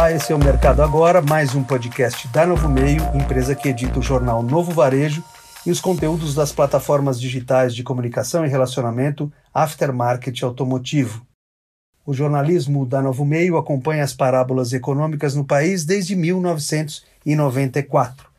Olá, 0.00 0.12
esse 0.12 0.32
é 0.32 0.34
o 0.34 0.38
Mercado 0.38 0.82
Agora, 0.82 1.20
mais 1.20 1.54
um 1.54 1.62
podcast 1.62 2.26
da 2.28 2.46
Novo 2.46 2.70
Meio, 2.70 3.02
empresa 3.14 3.54
que 3.54 3.68
edita 3.68 3.98
o 3.98 4.02
jornal 4.02 4.42
Novo 4.42 4.72
Varejo 4.72 5.22
e 5.66 5.70
os 5.70 5.78
conteúdos 5.78 6.34
das 6.34 6.52
plataformas 6.52 7.20
digitais 7.20 7.74
de 7.74 7.82
comunicação 7.82 8.46
e 8.46 8.48
relacionamento 8.48 9.30
Aftermarket 9.52 10.42
Automotivo. 10.42 11.20
O 12.06 12.14
jornalismo 12.14 12.86
da 12.86 13.02
Novo 13.02 13.26
Meio 13.26 13.58
acompanha 13.58 14.02
as 14.02 14.14
parábolas 14.14 14.72
econômicas 14.72 15.34
no 15.34 15.44
país 15.44 15.84
desde 15.84 16.16
1994. 16.16 18.29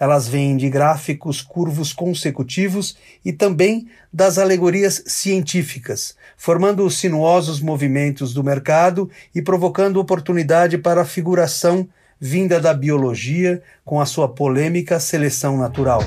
Elas 0.00 0.28
vêm 0.28 0.56
de 0.56 0.68
gráficos 0.68 1.42
curvos 1.42 1.92
consecutivos 1.92 2.96
e 3.24 3.32
também 3.32 3.88
das 4.12 4.38
alegorias 4.38 5.02
científicas, 5.06 6.14
formando 6.36 6.88
sinuosos 6.90 7.60
movimentos 7.60 8.32
do 8.32 8.44
mercado 8.44 9.10
e 9.34 9.42
provocando 9.42 9.98
oportunidade 9.98 10.78
para 10.78 11.02
a 11.02 11.06
figuração 11.06 11.88
vinda 12.20 12.60
da 12.60 12.74
biologia 12.74 13.62
com 13.84 14.00
a 14.00 14.06
sua 14.06 14.28
polêmica 14.28 14.98
seleção 14.98 15.56
natural. 15.56 16.02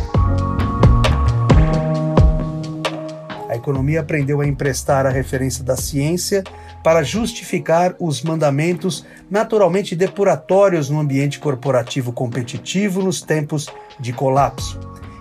Economia 3.61 4.01
aprendeu 4.01 4.41
a 4.41 4.47
emprestar 4.47 5.05
a 5.05 5.09
referência 5.09 5.63
da 5.63 5.77
ciência 5.77 6.43
para 6.83 7.03
justificar 7.03 7.95
os 7.99 8.21
mandamentos 8.21 9.05
naturalmente 9.29 9.95
depuratórios 9.95 10.89
no 10.89 10.99
ambiente 10.99 11.39
corporativo 11.39 12.11
competitivo 12.11 13.01
nos 13.01 13.21
tempos 13.21 13.67
de 13.99 14.11
colapso 14.11 14.79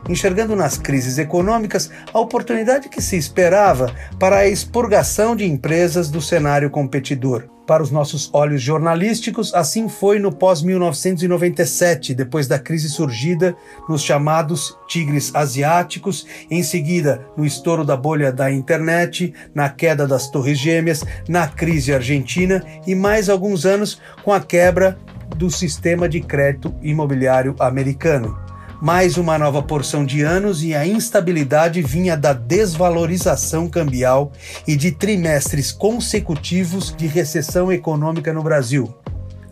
enxergando 0.09 0.57
nas 0.57 0.77
crises 0.77 1.19
econômicas 1.19 1.91
a 2.13 2.19
oportunidade 2.19 2.89
que 2.89 3.01
se 3.01 3.17
esperava 3.17 3.95
para 4.19 4.39
a 4.39 4.49
expurgação 4.49 5.37
de 5.37 5.45
empresas 5.45 6.11
do 6.11 6.21
cenário 6.21 6.69
competidor. 6.69 7.60
Para 7.71 7.85
os 7.85 7.93
nossos 7.93 8.29
olhos 8.33 8.61
jornalísticos, 8.61 9.55
assim 9.55 9.89
foi 9.89 10.19
no 10.19 10.33
pós-1997, 10.33 12.15
depois 12.17 12.49
da 12.49 12.59
crise 12.59 12.89
surgida 12.89 13.55
nos 13.89 14.03
chamados 14.03 14.77
tigres 14.89 15.33
asiáticos, 15.37 16.27
em 16.51 16.65
seguida 16.65 17.25
no 17.37 17.47
estouro 17.47 17.85
da 17.85 17.97
bolha 17.97 18.33
da 18.33 18.51
internet, 18.51 19.33
na 19.55 19.69
queda 19.69 20.05
das 20.05 20.29
Torres 20.29 20.59
Gêmeas, 20.59 21.05
na 21.29 21.47
crise 21.47 21.95
argentina 21.95 22.61
e 22.89 22.93
mais 22.97 23.29
alguns 23.29 23.65
anos 23.65 24.01
com 24.25 24.33
a 24.33 24.41
quebra 24.41 24.99
do 25.37 25.49
sistema 25.49 26.09
de 26.09 26.21
crédito 26.21 26.75
imobiliário 26.83 27.55
americano 27.61 28.50
mais 28.81 29.19
uma 29.19 29.39
nova 29.39 29.63
porção 29.63 30.07
de 30.07 30.23
anos 30.23 30.63
e 30.63 30.75
a 30.75 30.87
instabilidade 30.87 31.83
vinha 31.83 32.17
da 32.17 32.33
desvalorização 32.33 33.69
cambial 33.69 34.33
e 34.67 34.75
de 34.75 34.91
trimestres 34.91 35.71
consecutivos 35.71 36.95
de 36.97 37.07
recessão 37.07 37.71
econômica 37.71 38.33
no 38.33 38.43
Brasil. 38.43 38.93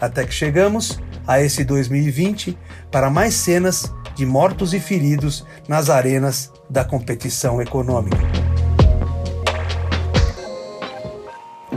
Até 0.01 0.25
que 0.25 0.33
chegamos 0.33 0.99
a 1.27 1.43
esse 1.43 1.63
2020 1.63 2.57
para 2.91 3.11
mais 3.11 3.35
cenas 3.35 3.93
de 4.15 4.25
mortos 4.25 4.73
e 4.73 4.81
feridos 4.81 5.45
nas 5.69 5.91
arenas 5.91 6.51
da 6.71 6.85
competição 6.85 7.61
econômica. 7.61 8.38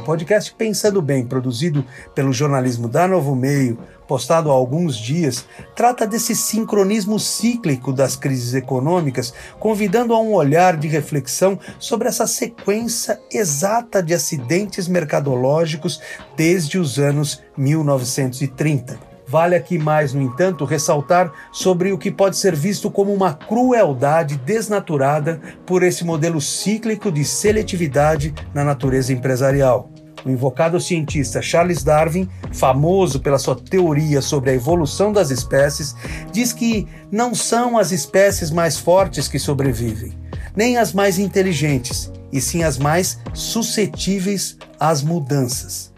O 0.01 0.03
podcast 0.03 0.51
Pensando 0.55 0.99
Bem, 0.99 1.27
produzido 1.27 1.85
pelo 2.15 2.33
jornalismo 2.33 2.89
da 2.89 3.07
Novo 3.07 3.35
Meio, 3.35 3.77
postado 4.07 4.49
há 4.49 4.53
alguns 4.53 4.97
dias, 4.97 5.45
trata 5.75 6.07
desse 6.07 6.35
sincronismo 6.35 7.19
cíclico 7.19 7.93
das 7.93 8.15
crises 8.15 8.55
econômicas, 8.55 9.31
convidando 9.59 10.15
a 10.15 10.19
um 10.19 10.33
olhar 10.33 10.75
de 10.75 10.87
reflexão 10.87 11.59
sobre 11.77 12.07
essa 12.07 12.25
sequência 12.25 13.21
exata 13.31 14.01
de 14.01 14.15
acidentes 14.15 14.87
mercadológicos 14.87 16.01
desde 16.35 16.79
os 16.79 16.97
anos 16.97 17.43
1930. 17.55 19.10
Vale 19.31 19.55
aqui 19.55 19.77
mais, 19.77 20.13
no 20.13 20.21
entanto, 20.21 20.65
ressaltar 20.65 21.31
sobre 21.53 21.93
o 21.93 21.97
que 21.97 22.11
pode 22.11 22.35
ser 22.35 22.53
visto 22.53 22.91
como 22.91 23.13
uma 23.13 23.33
crueldade 23.33 24.35
desnaturada 24.35 25.39
por 25.65 25.83
esse 25.83 26.03
modelo 26.03 26.41
cíclico 26.41 27.09
de 27.09 27.23
seletividade 27.23 28.33
na 28.53 28.65
natureza 28.65 29.13
empresarial. 29.13 29.89
O 30.25 30.29
invocado 30.29 30.81
cientista 30.81 31.41
Charles 31.41 31.81
Darwin, 31.81 32.27
famoso 32.51 33.21
pela 33.21 33.39
sua 33.39 33.55
teoria 33.55 34.21
sobre 34.21 34.49
a 34.49 34.53
evolução 34.53 35.13
das 35.13 35.31
espécies, 35.31 35.95
diz 36.33 36.51
que 36.51 36.85
não 37.09 37.33
são 37.33 37.77
as 37.77 37.93
espécies 37.93 38.51
mais 38.51 38.77
fortes 38.77 39.29
que 39.29 39.39
sobrevivem, 39.39 40.11
nem 40.53 40.75
as 40.75 40.91
mais 40.91 41.17
inteligentes, 41.17 42.11
e 42.33 42.41
sim 42.41 42.63
as 42.63 42.77
mais 42.77 43.17
suscetíveis 43.33 44.57
às 44.77 45.01
mudanças. 45.01 45.93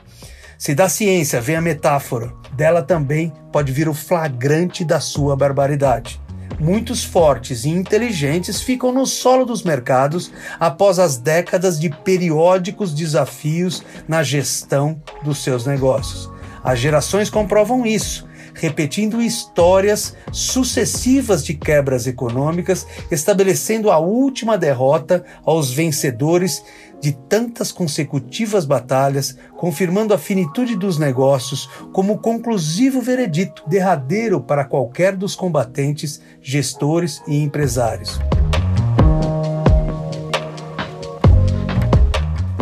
Se 0.55 0.75
da 0.75 0.87
ciência 0.87 1.41
vem 1.41 1.55
a 1.55 1.61
metáfora, 1.61 2.42
dela 2.55 2.81
também 2.81 3.33
pode 3.51 3.71
vir 3.71 3.87
o 3.89 3.93
flagrante 3.93 4.83
da 4.85 4.99
sua 4.99 5.35
barbaridade 5.35 6.23
muitos 6.59 7.03
fortes 7.03 7.65
e 7.65 7.69
inteligentes 7.69 8.61
ficam 8.61 8.91
no 8.91 9.05
solo 9.05 9.45
dos 9.45 9.63
mercados 9.63 10.31
após 10.59 10.97
as 10.97 11.17
décadas 11.17 11.79
de 11.79 11.89
periódicos 11.89 12.93
desafios 12.93 13.83
na 14.07 14.23
gestão 14.23 15.01
dos 15.23 15.43
seus 15.43 15.65
negócios. 15.65 16.31
As 16.63 16.79
gerações 16.79 17.29
comprovam 17.29 17.85
isso, 17.85 18.25
repetindo 18.53 19.21
histórias 19.21 20.15
sucessivas 20.31 21.43
de 21.43 21.53
quebras 21.53 22.07
econômicas, 22.07 22.85
estabelecendo 23.11 23.91
a 23.91 23.97
última 23.97 24.57
derrota 24.57 25.23
aos 25.45 25.71
vencedores 25.71 26.63
de 27.01 27.11
tantas 27.11 27.71
consecutivas 27.71 28.65
batalhas, 28.65 29.37
confirmando 29.57 30.13
a 30.13 30.17
finitude 30.17 30.77
dos 30.77 30.97
negócios 30.97 31.69
como 31.91 32.19
conclusivo 32.19 33.01
veredito 33.01 33.63
derradeiro 33.67 34.39
para 34.39 34.63
qualquer 34.63 35.15
dos 35.17 35.35
combatentes, 35.35 36.21
gestores 36.41 37.21
e 37.27 37.43
empresários. 37.43 38.19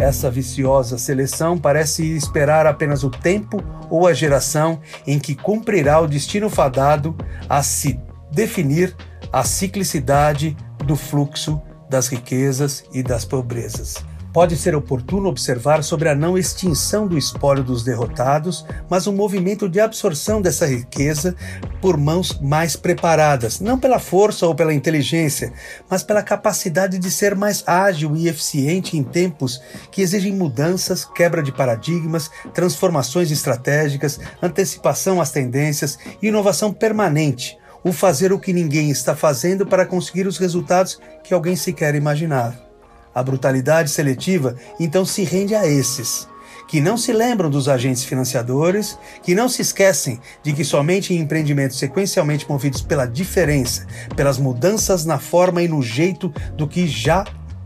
Essa 0.01 0.31
viciosa 0.31 0.97
seleção 0.97 1.59
parece 1.59 2.03
esperar 2.03 2.65
apenas 2.65 3.03
o 3.03 3.09
tempo 3.11 3.63
ou 3.87 4.07
a 4.07 4.13
geração 4.15 4.81
em 5.05 5.19
que 5.19 5.35
cumprirá 5.35 6.01
o 6.01 6.07
destino 6.07 6.49
fadado 6.49 7.15
a 7.47 7.61
se 7.61 7.99
definir 8.31 8.95
a 9.31 9.43
ciclicidade 9.43 10.57
do 10.87 10.95
fluxo 10.95 11.61
das 11.87 12.07
riquezas 12.07 12.83
e 12.91 13.03
das 13.03 13.25
pobrezas. 13.25 14.03
Pode 14.33 14.55
ser 14.55 14.73
oportuno 14.73 15.27
observar 15.27 15.83
sobre 15.83 16.07
a 16.07 16.15
não 16.15 16.37
extinção 16.37 17.05
do 17.05 17.17
espólio 17.17 17.65
dos 17.65 17.83
derrotados, 17.83 18.65
mas 18.89 19.05
um 19.05 19.11
movimento 19.11 19.67
de 19.67 19.81
absorção 19.81 20.41
dessa 20.41 20.65
riqueza 20.65 21.35
por 21.81 21.97
mãos 21.97 22.39
mais 22.39 22.77
preparadas, 22.77 23.59
não 23.59 23.77
pela 23.77 23.99
força 23.99 24.47
ou 24.47 24.55
pela 24.55 24.73
inteligência, 24.73 25.51
mas 25.89 26.01
pela 26.01 26.23
capacidade 26.23 26.97
de 26.97 27.11
ser 27.11 27.35
mais 27.35 27.61
ágil 27.67 28.15
e 28.15 28.29
eficiente 28.29 28.95
em 28.97 29.03
tempos 29.03 29.61
que 29.91 30.01
exigem 30.01 30.33
mudanças, 30.33 31.03
quebra 31.03 31.43
de 31.43 31.51
paradigmas, 31.51 32.31
transformações 32.53 33.31
estratégicas, 33.31 34.17
antecipação 34.41 35.19
às 35.19 35.31
tendências 35.31 35.99
e 36.21 36.27
inovação 36.27 36.71
permanente, 36.71 37.57
o 37.83 37.91
fazer 37.91 38.31
o 38.31 38.39
que 38.39 38.53
ninguém 38.53 38.91
está 38.91 39.13
fazendo 39.13 39.65
para 39.65 39.85
conseguir 39.85 40.25
os 40.25 40.37
resultados 40.37 40.97
que 41.21 41.33
alguém 41.33 41.57
sequer 41.57 41.95
imaginava. 41.95 42.70
A 43.13 43.21
brutalidade 43.21 43.89
seletiva 43.89 44.55
então 44.79 45.05
se 45.05 45.23
rende 45.23 45.53
a 45.53 45.67
esses, 45.67 46.27
que 46.67 46.79
não 46.79 46.95
se 46.95 47.11
lembram 47.11 47.49
dos 47.49 47.67
agentes 47.67 48.03
financiadores, 48.03 48.97
que 49.21 49.35
não 49.35 49.49
se 49.49 49.61
esquecem 49.61 50.19
de 50.41 50.53
que 50.53 50.63
somente 50.63 51.13
em 51.13 51.17
empreendimentos 51.17 51.77
sequencialmente 51.77 52.47
movidos 52.47 52.81
pela 52.81 53.05
diferença, 53.05 53.85
pelas 54.15 54.37
mudanças 54.37 55.03
na 55.03 55.19
forma 55.19 55.61
e 55.61 55.67
no 55.67 55.81
jeito 55.81 56.33
do 56.55 56.67
que 56.67 56.87
já 56.87 57.25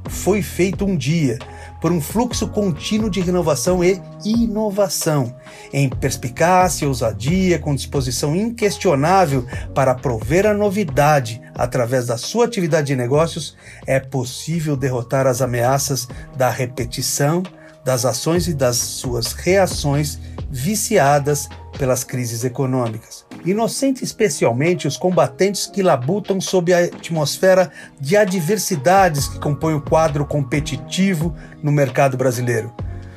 foi 0.09 0.41
feito 0.41 0.86
um 0.86 0.95
dia, 0.95 1.38
por 1.81 1.92
um 1.92 2.01
fluxo 2.01 2.48
contínuo 2.48 3.10
de 3.10 3.22
renovação 3.22 3.83
e 3.83 4.01
inovação, 4.25 5.36
em 5.72 5.89
perspicácia, 5.89 6.88
ousadia, 6.88 7.60
com 7.60 7.75
disposição 7.75 8.36
inquestionável 8.36 9.45
para 9.74 9.94
prover 9.94 10.45
a 10.45 10.54
novidade 10.54 11.42
através 11.54 12.07
da 12.07 12.18
sua 12.18 12.45
atividade 12.45 12.88
de 12.88 12.95
negócios, 12.95 13.56
é 13.86 14.00
possível 14.00 14.75
derrotar 14.75 15.27
as 15.27 15.42
ameaças 15.42 16.07
da 16.36 16.50
repetição, 16.50 17.44
das 17.83 18.04
ações 18.04 18.48
e 18.48 18.54
das 18.54 18.78
suas 18.78 19.33
reações 19.33 20.19
viciadas 20.50 21.48
pelas 21.78 22.04
crises 22.04 22.44
econômicas. 22.44 23.25
Inocente 23.45 24.03
especialmente 24.03 24.88
os 24.88 24.97
combatentes 24.97 25.68
que 25.68 25.83
labutam 25.83 26.42
sob 26.42 26.74
a 26.74 26.80
atmosfera 26.80 27.71
de 28.01 28.18
adversidades 28.18 29.27
que 29.27 29.39
compõe 29.39 29.75
o 29.75 29.81
quadro 29.81 30.25
competitivo 30.25 31.36
no 31.62 31.71
mercado 31.71 32.18
brasileiro. 32.18 32.74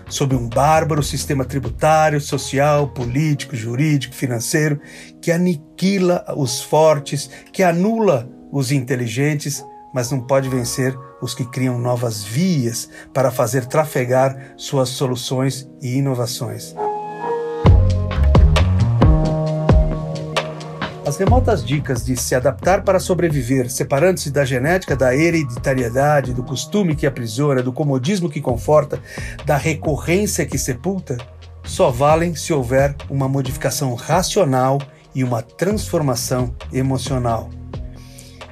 Sob 0.06 0.34
um 0.34 0.46
bárbaro 0.46 1.02
sistema 1.02 1.46
tributário, 1.46 2.20
social, 2.20 2.88
político, 2.88 3.56
jurídico, 3.56 4.14
financeiro, 4.14 4.78
que 5.20 5.32
aniquila 5.32 6.24
os 6.36 6.60
fortes, 6.60 7.30
que 7.50 7.62
anula 7.62 8.28
os 8.52 8.70
inteligentes, 8.70 9.64
mas 9.94 10.10
não 10.10 10.20
pode 10.20 10.48
vencer 10.48 10.94
os 11.22 11.34
que 11.34 11.44
criam 11.44 11.78
novas 11.78 12.22
vias 12.22 12.88
para 13.14 13.30
fazer 13.30 13.64
trafegar 13.64 14.54
suas 14.56 14.90
soluções 14.90 15.68
e 15.80 15.96
inovações. 15.96 16.74
As 21.08 21.16
remotas 21.16 21.64
dicas 21.64 22.04
de 22.04 22.14
se 22.18 22.34
adaptar 22.34 22.84
para 22.84 23.00
sobreviver, 23.00 23.70
separando-se 23.70 24.30
da 24.30 24.44
genética, 24.44 24.94
da 24.94 25.16
hereditariedade, 25.16 26.34
do 26.34 26.42
costume 26.42 26.94
que 26.94 27.06
aprisiona, 27.06 27.62
do 27.62 27.72
comodismo 27.72 28.28
que 28.28 28.42
conforta, 28.42 29.00
da 29.46 29.56
recorrência 29.56 30.44
que 30.44 30.58
sepulta, 30.58 31.16
só 31.64 31.90
valem 31.90 32.34
se 32.34 32.52
houver 32.52 32.94
uma 33.08 33.26
modificação 33.26 33.94
racional 33.94 34.76
e 35.14 35.24
uma 35.24 35.40
transformação 35.40 36.54
emocional. 36.70 37.48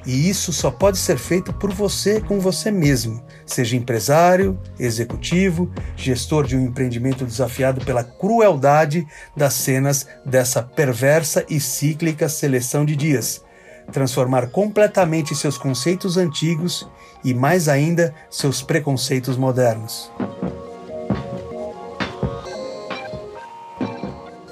E 0.07 0.29
isso 0.29 0.53
só 0.53 0.71
pode 0.71 0.97
ser 0.97 1.17
feito 1.17 1.51
por 1.51 1.69
você 1.73 2.21
com 2.21 2.39
você 2.39 2.71
mesmo, 2.71 3.21
seja 3.45 3.75
empresário, 3.75 4.57
executivo, 4.79 5.69
gestor 5.97 6.47
de 6.47 6.55
um 6.55 6.61
empreendimento 6.61 7.25
desafiado 7.25 7.83
pela 7.83 8.05
crueldade 8.05 9.05
das 9.35 9.53
cenas 9.53 10.07
dessa 10.23 10.63
perversa 10.63 11.45
e 11.49 11.59
cíclica 11.59 12.29
seleção 12.29 12.85
de 12.85 12.95
dias. 12.95 13.43
Transformar 13.91 14.47
completamente 14.47 15.35
seus 15.35 15.57
conceitos 15.57 16.15
antigos 16.15 16.89
e, 17.21 17.33
mais 17.33 17.67
ainda, 17.67 18.15
seus 18.29 18.61
preconceitos 18.61 19.35
modernos. 19.35 20.09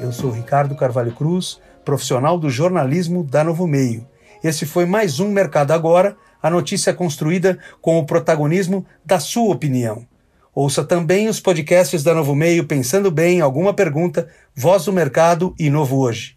Eu 0.01 0.11
sou 0.11 0.31
Ricardo 0.31 0.75
Carvalho 0.75 1.13
Cruz, 1.13 1.61
profissional 1.85 2.37
do 2.37 2.49
jornalismo 2.49 3.23
da 3.23 3.41
Novo 3.41 3.65
Meio 3.65 4.05
esse 4.47 4.65
foi 4.65 4.85
mais 4.85 5.19
um 5.19 5.29
Mercado 5.29 5.71
Agora, 5.71 6.15
a 6.41 6.51
notícia 6.51 6.93
construída 6.93 7.57
com 7.81 7.97
o 7.97 8.05
protagonismo 8.05 8.85
da 9.03 9.19
sua 9.19 9.53
opinião. 9.53 10.05
Ouça 10.53 10.83
também 10.83 11.27
os 11.27 11.39
podcasts 11.39 12.03
da 12.03 12.13
Novo 12.13 12.35
Meio 12.35 12.67
Pensando 12.67 13.09
Bem, 13.09 13.41
Alguma 13.41 13.73
Pergunta, 13.73 14.29
Voz 14.55 14.85
do 14.85 14.93
Mercado 14.93 15.55
e 15.57 15.69
Novo 15.69 15.97
Hoje. 15.97 16.34